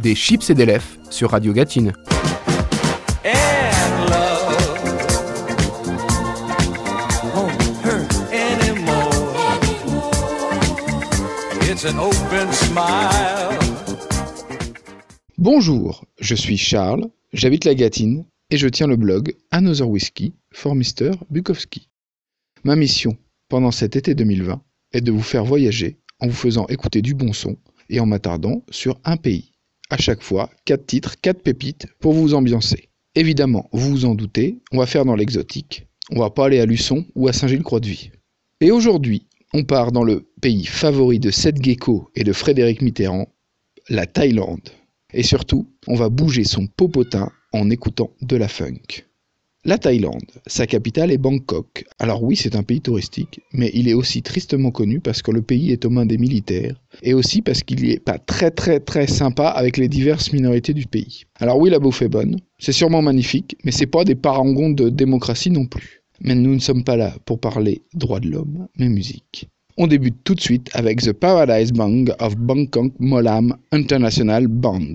[0.00, 1.92] des chips et des lèvres sur Radio Gatine.
[15.36, 20.74] Bonjour, je suis Charles, j'habite la Gâtine et je tiens le blog Another Whiskey for
[20.74, 21.12] Mr.
[21.30, 21.88] Bukowski.
[22.64, 23.16] Ma mission
[23.48, 24.60] pendant cet été 2020
[24.92, 27.56] est de vous faire voyager en vous faisant écouter du bon son
[27.88, 29.47] et en m'attardant sur un pays.
[29.90, 32.90] À chaque fois, quatre titres, quatre pépites pour vous ambiancer.
[33.14, 35.86] Évidemment, vous vous en doutez, on va faire dans l'exotique.
[36.10, 38.10] On va pas aller à Luçon ou à Saint-Gilles-Croix-de-Vie.
[38.60, 43.28] Et aujourd'hui, on part dans le pays favori de Seth Gecko et de Frédéric Mitterrand,
[43.88, 44.68] la Thaïlande.
[45.14, 49.07] Et surtout, on va bouger son popotin en écoutant de la funk.
[49.64, 51.84] La Thaïlande, sa capitale est Bangkok.
[51.98, 55.42] Alors oui, c'est un pays touristique, mais il est aussi tristement connu parce que le
[55.42, 59.08] pays est aux mains des militaires et aussi parce qu'il n'est pas très très très
[59.08, 61.24] sympa avec les diverses minorités du pays.
[61.40, 64.90] Alors oui, la bouffe est bonne, c'est sûrement magnifique, mais c'est pas des parangons de
[64.90, 66.02] démocratie non plus.
[66.20, 69.48] Mais nous ne sommes pas là pour parler droits de l'homme, mais musique.
[69.76, 74.94] On débute tout de suite avec The Paradise Bang of Bangkok Molam International Band.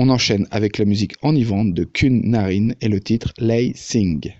[0.00, 4.32] On enchaîne avec la musique enivrante de Kun Narin et le titre Lay Sing.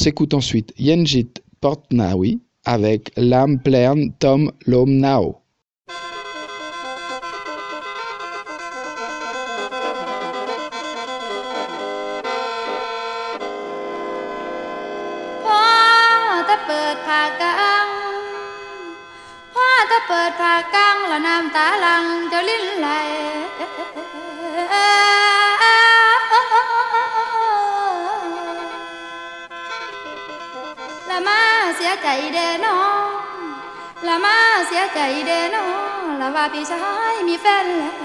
[0.00, 1.28] On s'écoute ensuite Yenjit
[1.60, 5.36] Portnawi avec L'âme pleine Tom Lomnao.
[21.52, 21.70] ta
[32.02, 33.10] ใจเด้น้อง
[34.06, 34.36] ละมา
[34.68, 35.68] เสียใจเด้น้อ
[36.00, 37.96] งละว่าพี่ชายมีแฟนแล้ว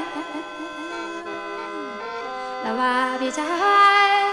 [2.63, 3.53] ละว่าพี่ชา
[4.09, 4.24] ย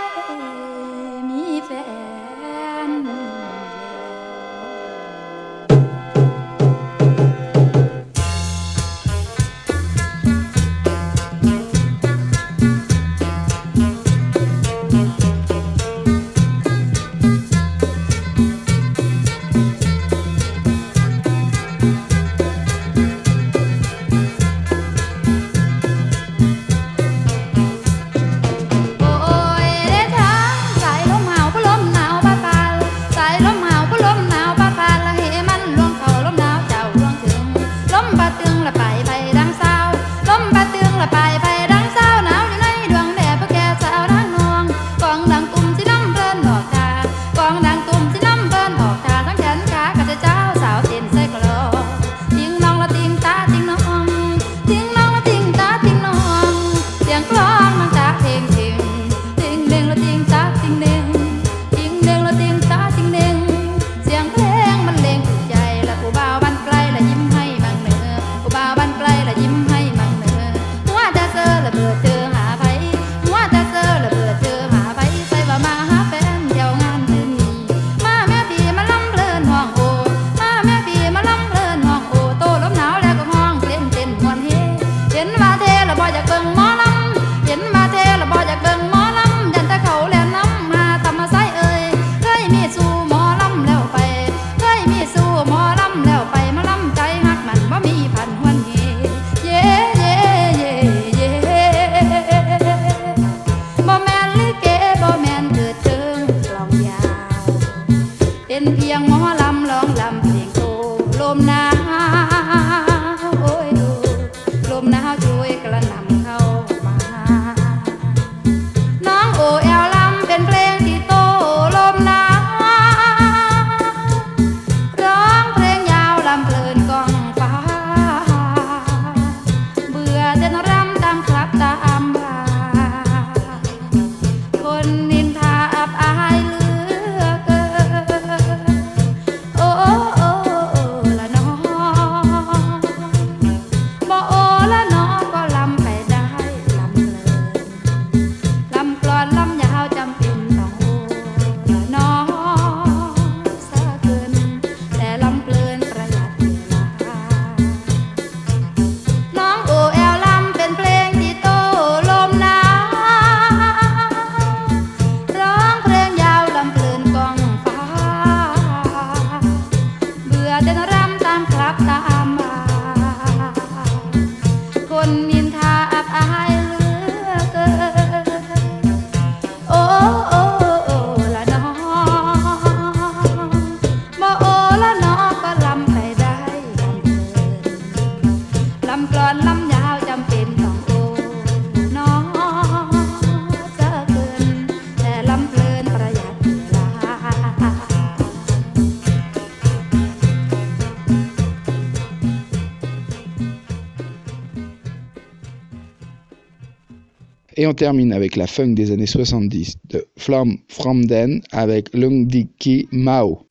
[207.62, 212.26] Et on termine avec la funk des années 70 de From From Then avec Lung
[212.26, 213.46] Diki Mao.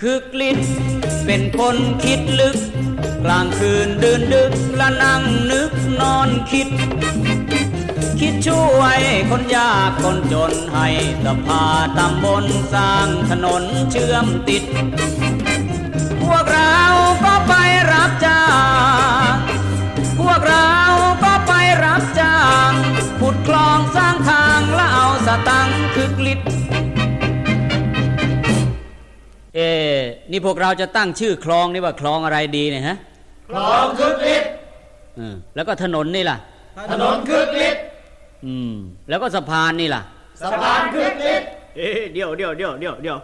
[0.00, 0.72] คึกฤทธิ์
[1.26, 2.58] เป็นคนคิดลึก
[3.24, 5.70] กลางคืนเดินดึกและนั่งนึก
[6.00, 6.68] นอนคิด
[8.20, 10.88] คิดช่วยคนยากคนจนให้
[11.24, 11.64] สะพา
[11.98, 14.64] ตำบลสร้างถนนเชื่อมติด
[16.22, 16.80] พวกเรา
[17.24, 17.54] ก็ไป
[17.92, 18.44] รับจ้า
[19.30, 19.34] ง
[20.18, 20.72] พวกเรา
[21.24, 21.52] ก็ไป
[21.84, 22.72] รับจ้าง
[23.20, 26.48] ขุดคลองสร้างทางและเอาสตังค์คึกฤทธิ์
[29.56, 29.70] เอ๊
[30.30, 32.96] นี่พวกเราจะตั้งชื่อคลองนี่ว่าคลองอะไรดีเนี่ยฮะ
[33.48, 34.50] คลองคึกฤทธิ์
[35.54, 36.36] แล้วก็ถนนนี่ล่ะ
[36.90, 37.82] ถนนคึกฤทธิ์
[38.46, 38.72] อืม
[39.08, 40.02] แล้วก็สะพานนี่ล่ะ
[40.42, 43.18] สะพานคึกฤทธิ์เอ๊เดี๋ยวเดี๋ยวเดี๋ยวเดี๋ยวเดี๋ยว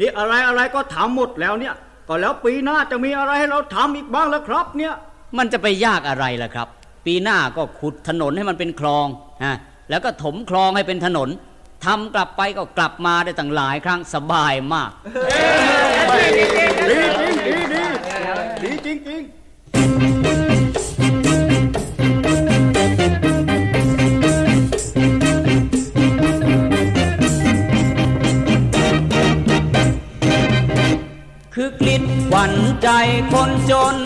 [0.00, 1.74] นี่อะไรอะไรก็ถามหมดแล้วเนี่ย
[2.08, 4.94] ก็แล้วปีหน้าจะมีอะไรให้เราทำอีกบ้างแล้วครับ เนี่ย
[5.38, 6.68] มันจะไปยากอะไรล่ะครับ
[7.06, 9.06] ปีหน้าก็ขุดถนนให้มันเป็นคลอง
[9.44, 9.54] ฮะ
[9.90, 11.28] แล้วก็ถมคลองให้เป็นถนน
[11.84, 14.90] ทำกลับไปก็กลับมาได้ตั้งหลายครั้งสบายมาก
[16.14, 16.26] ดี
[16.56, 16.98] จริงดี
[17.72, 17.84] ดี
[18.62, 19.22] ดีจริงจริง
[31.54, 32.88] คือกลิดหวันใจ
[33.32, 33.96] คนจน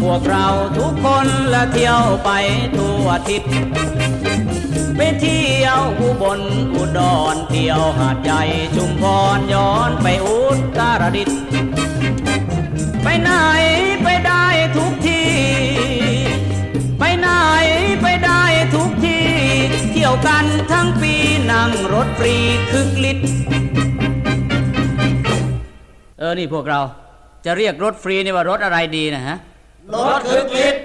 [0.00, 0.46] พวกเรา
[0.78, 2.30] ทุกคนละเที่ยวไป
[2.76, 3.42] ทั่วทิศ
[5.00, 6.40] ไปเที่ยวอุบล
[6.74, 7.00] อุด
[7.34, 8.42] รเที่ยวหาดใหญ่
[8.76, 9.02] ชุมพ
[9.36, 10.38] รย้อนไปอุ
[10.78, 11.38] ตรดิตถ์
[13.02, 13.30] ไปไหน
[14.02, 14.44] ไปได้
[14.76, 15.28] ทุกที่
[16.98, 17.28] ไปไหน
[18.02, 18.42] ไปได้
[18.74, 19.26] ทุกที่
[19.92, 21.12] เที่ยวกันทั้งปี
[21.50, 22.34] นั่งรถฟรี
[22.70, 23.26] คึกฤทธิ์
[26.18, 26.80] เออ นี่พวกเรา
[27.46, 29.36] จะเรียกรถฟรีนี่ว่ารถอะไรดีนะฮะ
[29.94, 30.82] รถคึกฤทธิ์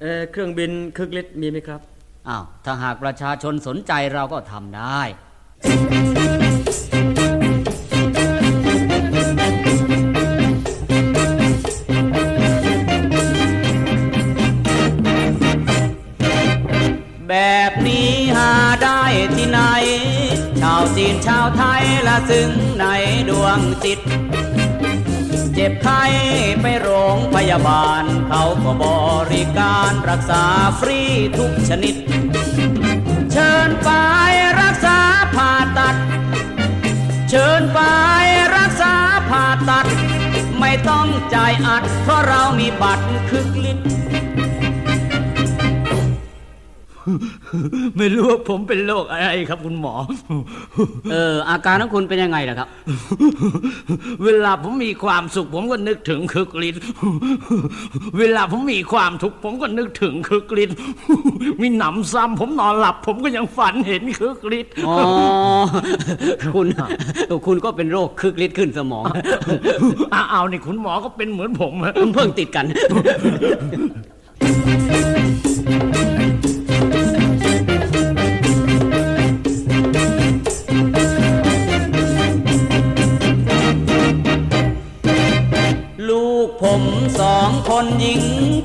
[0.00, 1.80] เออเครื่องบินคึกฤทธิ์มีไหมครับ
[2.28, 5.00] อ้าวถ้าหากประชาชนสนใจเราก็ทำได้
[17.28, 17.34] แบ
[17.70, 19.02] บนี้หาได้
[19.34, 19.60] ที่ไหน
[20.60, 22.84] ชาวจีนชาวไทยละซึ่งใน
[23.28, 24.00] ดวงจิต
[25.54, 26.02] เจ็บไข้
[26.60, 28.84] ไปโรงพยาบาล เขาก็บ
[29.32, 30.44] ริการรักษา
[30.80, 31.00] ฟรี
[31.38, 31.94] ทุกชนิด
[33.32, 33.90] เชิญไป
[34.60, 34.98] รักษา
[35.34, 35.96] ผ่าตัด
[37.28, 37.80] เชิญไป
[38.56, 38.94] รักษา
[39.30, 39.86] ผ่าตัด
[40.60, 43.86] ไม่ต้องจ่ายอัด เพราะเรามีบัตรคึกฤทธิ์
[47.96, 49.94] ไม่รู้ว่าผมเป็นโรคอะไรครับคุณหมอ
[51.12, 52.68] เออ อาการของคุณเป็นยังไงล่ะครับ
[54.24, 56.82] เวลาผมมีความสุข ผมก็นึกถึงคึกฤทธิ์
[58.18, 60.76] เวลาผมมีความทุกข์ผมก็นึกถึงคึกฤทธิ์
[61.60, 64.96] มีหนำซ้ำผมนอนหลับ ผมก็ยังฝันเห็นคึกฤทธิ์อ๋อ
[66.54, 66.66] คุณ
[67.46, 69.04] คุณก็เป็นโรคคึกฤทธิ์ขึ้นสมอง
[70.14, 75.01] อ้าวเอานี่คุณหมอก็เป็นเหมือนผมอะเพิ่งติดกันลู
[87.84, 88.22] คนหญิง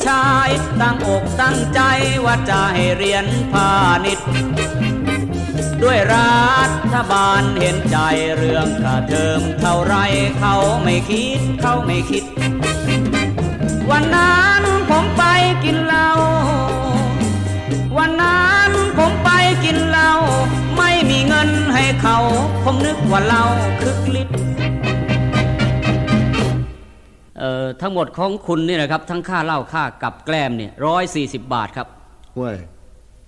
[0.07, 0.49] ชาย
[0.81, 1.81] ตั้งอกตั้งใจ
[2.25, 3.71] ว่าจะให้เรียนพา
[4.05, 4.27] ณิชย์
[5.83, 6.45] ด้วยรั
[6.93, 7.97] ฐบาลเห็นใจ
[8.37, 9.95] เรื่องค่าเทอมเท่าไร
[10.39, 12.23] เขาไม่คิดเขาไม่คิด
[13.89, 15.23] วันนั้นผมไป
[15.63, 16.09] กินเหล้า
[17.97, 19.29] วันนั้นผมไป
[19.63, 20.13] กินเหล้า
[20.77, 22.17] ไม่มีเงินให้เขา
[22.63, 23.43] ผมนึกว่าเรา
[23.81, 24.46] คึกฤทธิ์
[27.81, 31.87] ทั้งหมดของคุณนี่นะครับ ทั้งค่าเหล้าค่ากับแกล้มเนี่ยร้อยสี่สิบบาทครับ
[32.35, 32.57] ห่วย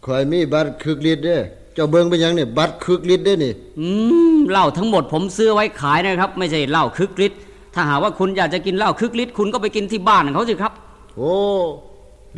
[0.05, 1.41] คอยมีบัตรคึกฤทธิ์เด้อ
[1.73, 3.87] เจ้าเบิ่งเป็นหยังเนี่ยบัตรคึกฤทธิ์เด้อนี่ อื
[4.35, 7.39] มเหล้าทั้งหมดผมซื้อไว้ขายนะครับ ไม่ใช่เหล้าคึกฤทธิ์
[7.73, 10.73] ถ้าหากว่าคุณอยากจะกินเหล้าคึกฤทธิ์คุณก็ไปกินที่บ้านเขาสิครับ
[11.15, 11.35] โอ้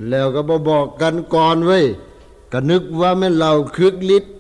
[0.10, 1.86] แล้วก็บ่บอกกันก่อนเว้ย
[2.52, 4.32] ก็นึกว่าแม่นเราคึกฤทธิ์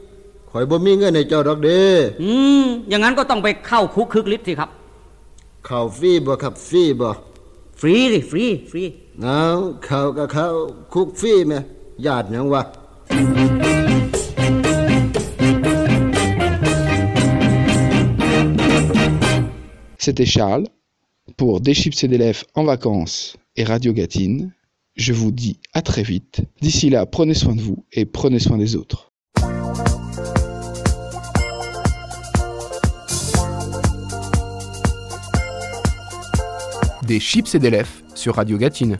[0.49, 4.69] ข่อยบ่มีเงินให้เจ้าดอกเด้ออืมอย่างนั้นก็ต้องไปเข้าคุกคึกฤทธิ์สิครับ
[19.97, 20.67] C'était Charles.
[21.37, 24.51] Pour Deschips et des lèvres en vacances et Radio Gatine,
[24.95, 26.41] je vous dis à très vite.
[26.61, 29.10] D'ici là, prenez soin de vous et prenez soin des autres.
[37.11, 38.97] Des chips et des lèvres sur Radio Gatine.